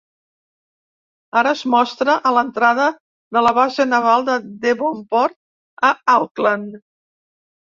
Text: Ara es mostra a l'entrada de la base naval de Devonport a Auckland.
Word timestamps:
Ara 1.41 1.51
es 1.57 1.59
mostra 1.73 2.15
a 2.29 2.31
l'entrada 2.37 2.87
de 3.37 3.45
la 3.49 3.53
base 3.59 3.87
naval 3.93 4.27
de 4.31 4.39
Devonport 4.65 5.39
a 5.91 5.93
Auckland. 6.19 6.83